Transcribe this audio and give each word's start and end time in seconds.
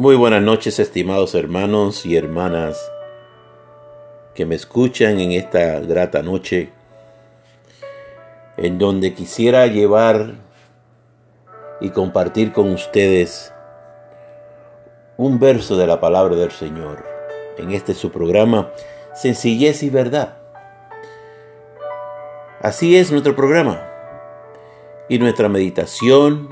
Muy 0.00 0.16
buenas 0.16 0.40
noches, 0.40 0.78
estimados 0.78 1.34
hermanos 1.34 2.06
y 2.06 2.16
hermanas 2.16 2.90
que 4.34 4.46
me 4.46 4.54
escuchan 4.54 5.20
en 5.20 5.32
esta 5.32 5.78
grata 5.80 6.22
noche, 6.22 6.70
en 8.56 8.78
donde 8.78 9.12
quisiera 9.12 9.66
llevar 9.66 10.36
y 11.82 11.90
compartir 11.90 12.54
con 12.54 12.72
ustedes 12.72 13.52
un 15.18 15.38
verso 15.38 15.76
de 15.76 15.86
la 15.86 16.00
palabra 16.00 16.34
del 16.34 16.50
Señor. 16.50 17.04
En 17.58 17.72
este 17.72 17.92
su 17.92 18.10
programa, 18.10 18.70
Sencillez 19.14 19.82
y 19.82 19.90
Verdad. 19.90 20.38
Así 22.62 22.96
es 22.96 23.12
nuestro 23.12 23.36
programa 23.36 23.86
y 25.10 25.18
nuestra 25.18 25.50
meditación 25.50 26.48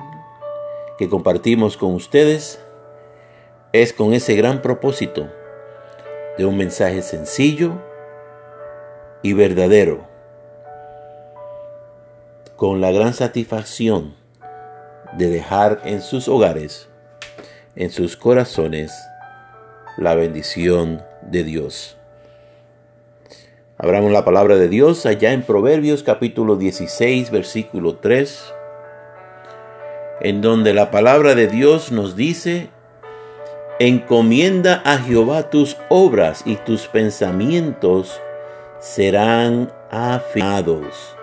que 0.99 1.09
compartimos 1.09 1.79
con 1.79 1.95
ustedes 1.95 2.63
es 3.73 3.93
con 3.93 4.15
ese 4.15 4.35
gran 4.35 4.63
propósito 4.63 5.29
de 6.39 6.47
un 6.47 6.57
mensaje 6.57 7.03
sencillo 7.03 7.83
y 9.23 9.35
verdadero, 9.35 10.07
con 12.57 12.81
la 12.81 12.91
gran 12.93 13.13
satisfacción 13.13 14.15
de 15.17 15.29
dejar 15.29 15.81
en 15.85 16.01
sus 16.01 16.29
hogares, 16.29 16.89
en 17.77 17.91
sus 17.91 18.17
corazones, 18.17 18.93
la 19.99 20.15
bendición 20.15 21.03
de 21.23 21.45
Dios. 21.45 21.97
Abramos 23.77 24.13
la 24.13 24.25
palabra 24.25 24.57
de 24.57 24.69
Dios 24.69 25.05
allá 25.07 25.33
en 25.33 25.43
Proverbios 25.43 26.03
capítulo 26.03 26.57
16, 26.57 27.31
versículo 27.31 27.97
3, 27.97 28.55
en 30.21 30.41
donde 30.41 30.73
la 30.73 30.91
palabra 30.91 31.35
de 31.35 31.49
Dios 31.49 31.93
nos 31.93 32.17
dice, 32.17 32.71
Encomienda 33.81 34.83
a 34.85 34.99
Jehová 34.99 35.51
tus 35.51 35.77
obras 35.89 36.43
y 36.45 36.57
tus 36.57 36.89
pensamientos 36.89 38.21
serán 38.81 39.73
afirmados. 39.93 41.15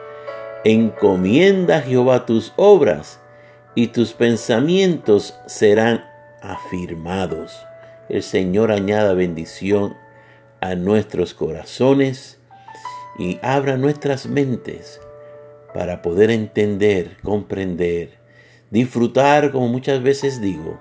Encomienda 0.63 1.79
a 1.79 1.81
Jehová 1.81 2.25
tus 2.25 2.53
obras 2.55 3.19
y 3.75 3.87
tus 3.87 4.13
pensamientos 4.13 5.37
serán 5.47 6.05
afirmados. 6.41 7.67
El 8.07 8.23
Señor 8.23 8.71
añada 8.71 9.13
bendición 9.15 9.97
a 10.61 10.75
nuestros 10.75 11.33
corazones 11.33 12.39
y 13.19 13.37
abra 13.41 13.75
nuestras 13.75 14.27
mentes 14.27 15.01
para 15.73 16.01
poder 16.01 16.31
entender, 16.31 17.17
comprender, 17.21 18.11
disfrutar, 18.71 19.51
como 19.51 19.67
muchas 19.67 20.01
veces 20.01 20.39
digo, 20.39 20.79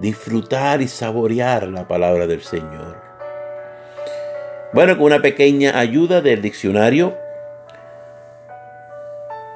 disfrutar 0.00 0.82
y 0.82 0.88
saborear 0.88 1.68
la 1.68 1.88
palabra 1.88 2.26
del 2.26 2.42
Señor. 2.42 2.96
Bueno, 4.72 4.96
con 4.96 5.06
una 5.06 5.22
pequeña 5.22 5.78
ayuda 5.78 6.20
del 6.20 6.42
diccionario, 6.42 7.16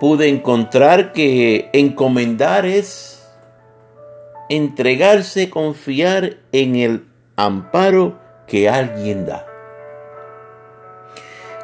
pude 0.00 0.28
encontrar 0.28 1.12
que 1.12 1.68
encomendar 1.72 2.64
es 2.64 3.28
entregarse, 4.48 5.50
confiar 5.50 6.38
en 6.52 6.76
el 6.76 7.04
amparo 7.36 8.18
que 8.46 8.68
alguien 8.68 9.26
da. 9.26 9.46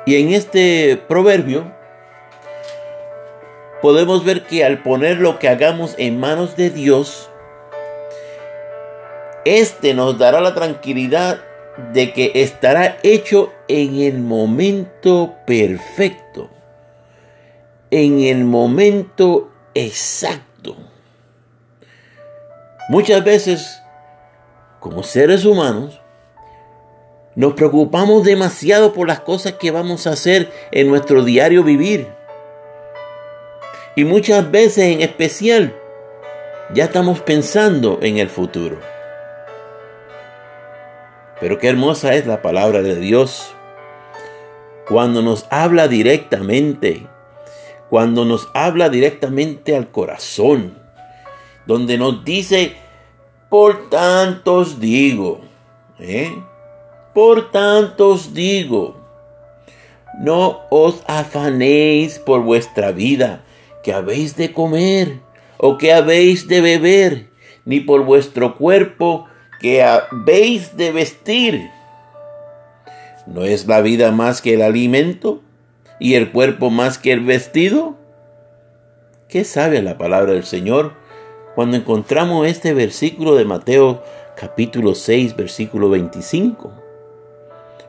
Y 0.04 0.20
en 0.20 0.32
este 0.32 1.02
proverbio 1.08 1.72
podemos 3.82 4.24
ver 4.24 4.44
que 4.44 4.64
al 4.64 4.82
poner 4.82 5.18
lo 5.18 5.38
que 5.38 5.48
hagamos 5.48 5.94
en 5.98 6.20
manos 6.20 6.56
de 6.56 6.70
Dios, 6.70 7.30
este 9.46 9.94
nos 9.94 10.18
dará 10.18 10.40
la 10.40 10.54
tranquilidad 10.54 11.40
de 11.92 12.12
que 12.12 12.32
estará 12.34 12.98
hecho 13.02 13.52
en 13.68 14.00
el 14.00 14.18
momento 14.18 15.34
perfecto, 15.46 16.50
en 17.90 18.20
el 18.20 18.44
momento 18.44 19.50
exacto. 19.74 20.76
Muchas 22.88 23.22
veces, 23.24 23.82
como 24.80 25.02
seres 25.02 25.44
humanos, 25.44 26.00
nos 27.34 27.52
preocupamos 27.54 28.24
demasiado 28.24 28.94
por 28.94 29.06
las 29.06 29.20
cosas 29.20 29.54
que 29.54 29.70
vamos 29.70 30.06
a 30.06 30.12
hacer 30.12 30.50
en 30.72 30.88
nuestro 30.88 31.22
diario 31.22 31.62
vivir. 31.62 32.08
Y 33.94 34.04
muchas 34.04 34.50
veces 34.50 34.84
en 34.84 35.02
especial, 35.02 35.74
ya 36.72 36.84
estamos 36.84 37.20
pensando 37.20 37.98
en 38.02 38.18
el 38.18 38.28
futuro. 38.28 38.95
Pero 41.40 41.58
qué 41.58 41.68
hermosa 41.68 42.14
es 42.14 42.26
la 42.26 42.40
palabra 42.42 42.82
de 42.82 42.96
Dios 42.96 43.54
cuando 44.88 45.20
nos 45.20 45.46
habla 45.50 45.88
directamente, 45.88 47.06
cuando 47.90 48.24
nos 48.24 48.48
habla 48.54 48.88
directamente 48.88 49.76
al 49.76 49.90
corazón, 49.90 50.78
donde 51.66 51.98
nos 51.98 52.24
dice, 52.24 52.76
por 53.50 53.90
tanto 53.90 54.54
os 54.54 54.80
digo, 54.80 55.40
¿eh? 55.98 56.32
por 57.12 57.50
tanto 57.50 58.10
os 58.10 58.32
digo, 58.32 58.96
no 60.20 60.60
os 60.70 61.02
afanéis 61.06 62.18
por 62.18 62.42
vuestra 62.42 62.92
vida, 62.92 63.44
que 63.82 63.92
habéis 63.92 64.36
de 64.36 64.52
comer 64.52 65.20
o 65.58 65.78
que 65.78 65.92
habéis 65.92 66.48
de 66.48 66.60
beber, 66.60 67.30
ni 67.64 67.80
por 67.80 68.04
vuestro 68.04 68.56
cuerpo, 68.56 69.26
que 69.60 69.82
habéis 69.82 70.76
de 70.76 70.92
vestir. 70.92 71.70
¿No 73.26 73.42
es 73.42 73.66
la 73.66 73.80
vida 73.80 74.12
más 74.12 74.40
que 74.40 74.54
el 74.54 74.62
alimento 74.62 75.42
y 75.98 76.14
el 76.14 76.30
cuerpo 76.30 76.70
más 76.70 76.98
que 76.98 77.12
el 77.12 77.20
vestido? 77.20 77.96
¿Qué 79.28 79.44
sabe 79.44 79.82
la 79.82 79.98
palabra 79.98 80.32
del 80.32 80.44
Señor 80.44 80.94
cuando 81.54 81.76
encontramos 81.76 82.46
este 82.46 82.74
versículo 82.74 83.34
de 83.34 83.44
Mateo 83.44 84.02
capítulo 84.36 84.94
6, 84.94 85.34
versículo 85.34 85.90
25? 85.90 86.72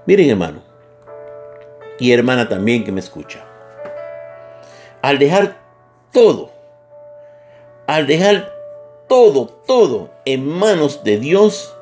Miren 0.07 0.29
hermano, 0.29 0.63
y 1.99 2.11
hermana 2.11 2.49
también 2.49 2.83
que 2.83 2.91
me 2.91 2.99
escucha, 2.99 3.45
al 5.01 5.19
dejar 5.19 5.57
todo, 6.11 6.51
al 7.85 8.07
dejar 8.07 8.56
todo, 9.07 9.47
todo 9.47 10.11
en 10.25 10.47
manos 10.47 11.03
de 11.03 11.17
Dios, 11.17 11.73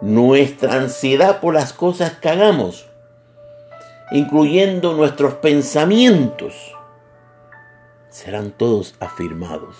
nuestra 0.00 0.74
ansiedad 0.74 1.40
por 1.40 1.54
las 1.54 1.72
cosas 1.72 2.12
que 2.12 2.28
hagamos, 2.28 2.86
incluyendo 4.12 4.94
nuestros 4.94 5.34
pensamientos, 5.34 6.54
serán 8.08 8.52
todos 8.52 8.94
afirmados. 9.00 9.76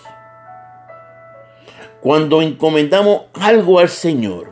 Cuando 2.01 2.43
encomendamos 2.43 3.23
algo 3.35 3.79
al 3.79 3.89
Señor, 3.89 4.49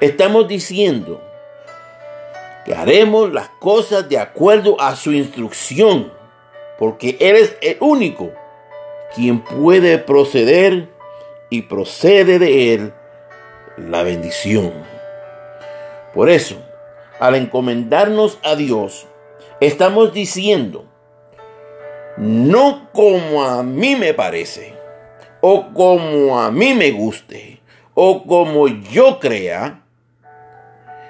estamos 0.00 0.48
diciendo 0.48 1.20
que 2.64 2.74
haremos 2.74 3.32
las 3.32 3.48
cosas 3.60 4.08
de 4.08 4.18
acuerdo 4.18 4.80
a 4.80 4.94
su 4.94 5.12
instrucción, 5.12 6.12
porque 6.78 7.16
Él 7.20 7.36
es 7.36 7.56
el 7.60 7.78
único 7.80 8.30
quien 9.14 9.42
puede 9.42 9.98
proceder 9.98 10.88
y 11.50 11.62
procede 11.62 12.38
de 12.38 12.74
él 12.74 12.92
la 13.76 14.02
bendición. 14.02 14.72
Por 16.14 16.30
eso, 16.30 16.56
al 17.20 17.34
encomendarnos 17.34 18.38
a 18.42 18.56
Dios, 18.56 19.06
estamos 19.60 20.12
diciendo, 20.12 20.84
no 22.16 22.90
como 22.92 23.44
a 23.44 23.62
mí 23.62 23.96
me 23.96 24.14
parece, 24.14 24.74
o 25.40 25.72
como 25.72 26.40
a 26.40 26.50
mí 26.50 26.74
me 26.74 26.90
guste, 26.90 27.60
o 27.94 28.24
como 28.24 28.68
yo 28.68 29.20
crea, 29.20 29.82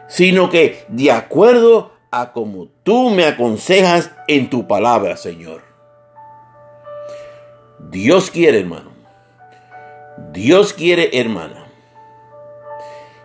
sino 0.08 0.50
que 0.50 0.84
de 0.88 1.10
acuerdo 1.10 1.92
a 2.10 2.32
como 2.32 2.68
tú 2.82 3.10
me 3.10 3.24
aconsejas 3.24 4.10
en 4.26 4.48
tu 4.50 4.66
palabra, 4.66 5.16
Señor. 5.16 5.67
Dios 7.90 8.30
quiere, 8.30 8.60
hermano. 8.60 8.92
Dios 10.32 10.72
quiere, 10.74 11.10
hermana. 11.18 11.66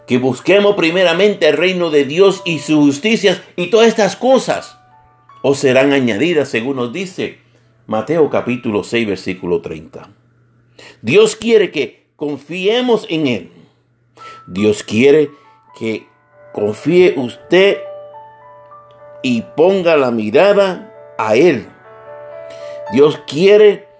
Que 0.07 0.18
busquemos 0.18 0.75
primeramente 0.75 1.50
el 1.50 1.57
reino 1.57 1.89
de 1.89 2.06
Dios 2.06 2.42
y 2.45 2.60
su 2.60 2.81
justicia 2.81 3.44
y 3.56 3.68
todas 3.69 3.88
estas 3.88 4.15
cosas 4.15 4.77
os 5.42 5.60
serán 5.60 5.92
añadidas, 5.92 6.50
según 6.50 6.77
nos 6.77 6.94
dice 6.94 7.39
Mateo 7.88 8.30
capítulo 8.30 8.83
6, 8.83 9.07
versículo 9.07 9.62
30. 9.62 10.10
Dios 11.01 11.36
quiere 11.36 11.71
que 11.71 12.07
confiemos 12.15 13.06
en 13.10 13.27
Él. 13.27 13.51
Dios 14.48 14.83
quiere 14.83 15.31
que 15.77 16.07
confíe 16.54 17.15
usted 17.18 17.80
y 19.21 19.42
ponga 19.57 19.98
la 19.98 20.12
mirada 20.12 20.94
a 21.18 21.36
Él. 21.36 21.68
Dios 22.94 23.19
quiere 23.27 23.93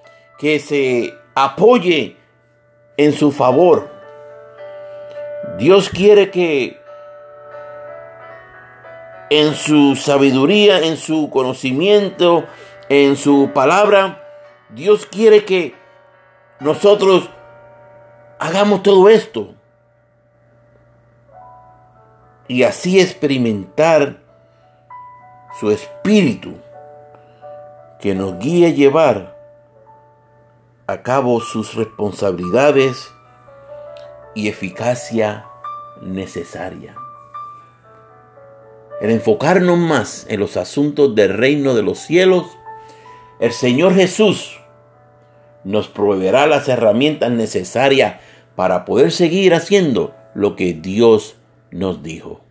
que 0.44 0.60
se 0.60 1.18
apoye 1.36 2.18
en 2.98 3.13
su 3.13 3.31
favor. 3.31 3.90
Dios 5.57 5.88
quiere 5.88 6.31
que 6.31 6.81
en 9.30 9.54
su 9.56 9.95
sabiduría, 9.95 10.80
en 10.80 10.98
su 10.98 11.30
conocimiento, 11.30 12.44
en 12.90 13.16
su 13.16 13.51
palabra, 13.54 14.22
Dios 14.68 15.06
quiere 15.06 15.45
que 15.45 15.75
nosotros 16.60 17.30
hagamos 18.38 18.84
todo 18.84 19.07
esto 19.07 19.56
y 22.50 22.63
así 22.63 23.00
experimentar 23.00 24.18
su 25.57 25.72
espíritu 25.72 26.56
que 28.01 28.13
nos 28.13 28.38
guíe 28.39 28.68
a 28.68 28.72
llevar 28.72 29.43
a 30.85 31.01
cabo 31.01 31.39
sus 31.39 31.75
responsabilidades 31.75 33.13
y 34.35 34.50
eficacia 34.50 35.45
necesaria. 36.01 36.95
El 39.00 39.12
enfocarnos 39.12 39.77
más 39.77 40.25
en 40.30 40.39
los 40.39 40.57
asuntos 40.57 41.15
del 41.15 41.38
reino 41.38 41.74
de 41.74 41.83
los 41.83 42.00
cielos, 42.00 42.47
el 43.39 43.53
Señor 43.53 43.94
Jesús 43.94 44.59
nos 45.63 45.88
proveerá 45.88 46.47
las 46.47 46.68
herramientas 46.68 47.31
necesarias 47.31 48.19
para 48.56 48.83
poder 48.83 49.12
seguir 49.12 49.53
haciendo 49.53 50.13
lo 50.36 50.56
que 50.56 50.74
Dios 50.74 51.38
nos 51.71 52.03
dijo. 52.03 52.41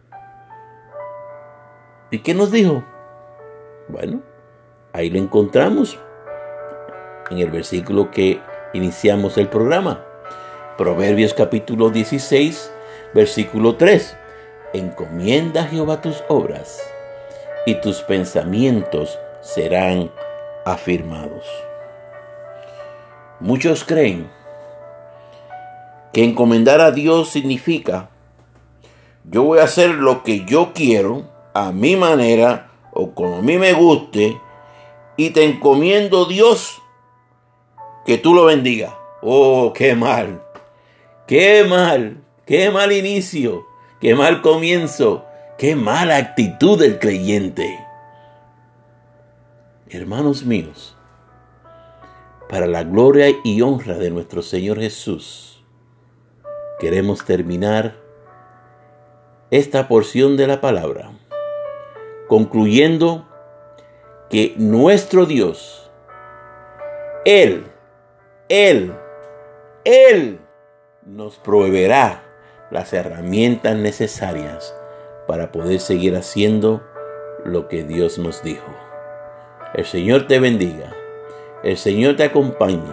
¿Y 2.10 2.20
qué 2.20 2.34
nos 2.34 2.50
dijo? 2.50 2.82
Bueno, 3.88 4.22
ahí 4.92 5.10
lo 5.10 5.18
encontramos 5.18 5.98
en 7.32 7.38
el 7.38 7.50
versículo 7.50 8.10
que 8.10 8.40
iniciamos 8.74 9.38
el 9.38 9.48
programa. 9.48 10.04
Proverbios 10.76 11.34
capítulo 11.34 11.90
16, 11.90 12.72
versículo 13.14 13.76
3. 13.76 14.16
Encomienda 14.74 15.62
a 15.62 15.66
Jehová 15.66 16.00
tus 16.00 16.22
obras 16.28 16.80
y 17.66 17.74
tus 17.76 18.02
pensamientos 18.02 19.18
serán 19.40 20.10
afirmados. 20.64 21.46
Muchos 23.40 23.84
creen 23.84 24.30
que 26.12 26.22
encomendar 26.24 26.80
a 26.80 26.90
Dios 26.90 27.30
significa 27.30 28.10
yo 29.24 29.44
voy 29.44 29.60
a 29.60 29.64
hacer 29.64 29.90
lo 29.90 30.24
que 30.24 30.44
yo 30.44 30.72
quiero, 30.74 31.30
a 31.54 31.70
mi 31.70 31.94
manera 31.94 32.72
o 32.92 33.12
como 33.12 33.36
a 33.36 33.42
mí 33.42 33.56
me 33.56 33.72
guste, 33.72 34.36
y 35.16 35.30
te 35.30 35.44
encomiendo 35.44 36.24
Dios 36.24 36.81
que 38.04 38.18
tú 38.18 38.34
lo 38.34 38.46
bendiga. 38.46 38.98
Oh, 39.22 39.72
qué 39.72 39.94
mal, 39.94 40.42
qué 41.26 41.64
mal, 41.64 42.22
qué 42.44 42.70
mal 42.70 42.92
inicio, 42.92 43.66
qué 44.00 44.14
mal 44.14 44.42
comienzo, 44.42 45.24
qué 45.58 45.76
mala 45.76 46.16
actitud 46.16 46.78
del 46.78 46.98
creyente. 46.98 47.78
Hermanos 49.88 50.44
míos, 50.44 50.96
para 52.48 52.66
la 52.66 52.82
gloria 52.82 53.28
y 53.44 53.62
honra 53.62 53.96
de 53.96 54.10
nuestro 54.10 54.42
Señor 54.42 54.80
Jesús, 54.80 55.64
queremos 56.80 57.24
terminar 57.24 57.96
esta 59.50 59.86
porción 59.86 60.36
de 60.36 60.46
la 60.46 60.60
palabra, 60.60 61.12
concluyendo 62.26 63.28
que 64.30 64.54
nuestro 64.56 65.26
Dios, 65.26 65.90
Él, 67.24 67.71
Él, 68.54 68.92
Él 69.84 70.38
nos 71.06 71.38
proveerá 71.38 72.22
las 72.70 72.92
herramientas 72.92 73.76
necesarias 73.76 74.74
para 75.26 75.50
poder 75.52 75.80
seguir 75.80 76.14
haciendo 76.16 76.82
lo 77.46 77.66
que 77.66 77.82
Dios 77.82 78.18
nos 78.18 78.42
dijo. 78.42 78.70
El 79.72 79.86
Señor 79.86 80.26
te 80.26 80.38
bendiga, 80.38 80.92
el 81.62 81.78
Señor 81.78 82.16
te 82.16 82.24
acompañe, 82.24 82.92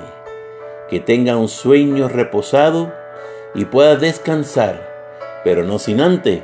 que 0.90 1.02
tenga 1.02 1.36
un 1.36 1.50
sueño 1.50 2.08
reposado 2.08 2.94
y 3.54 3.66
puedas 3.66 4.00
descansar 4.00 4.88
pero 5.44 5.64
no 5.64 5.78
sin 5.78 6.00
antes 6.00 6.42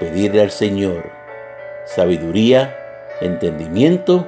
pedirle 0.00 0.42
al 0.42 0.50
Señor 0.50 1.08
sabiduría, 1.84 2.76
entendimiento 3.20 4.26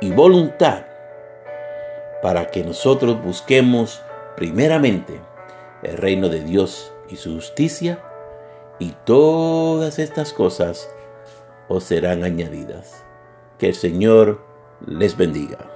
y 0.00 0.10
voluntad 0.10 0.93
para 2.24 2.50
que 2.50 2.64
nosotros 2.64 3.22
busquemos 3.22 4.00
primeramente 4.34 5.20
el 5.82 5.98
reino 5.98 6.30
de 6.30 6.42
Dios 6.42 6.90
y 7.10 7.16
su 7.16 7.34
justicia 7.34 8.02
y 8.78 8.92
todas 9.04 9.98
estas 9.98 10.32
cosas 10.32 10.88
os 11.68 11.84
serán 11.84 12.24
añadidas. 12.24 13.04
Que 13.58 13.68
el 13.68 13.74
Señor 13.74 14.40
les 14.86 15.18
bendiga. 15.18 15.73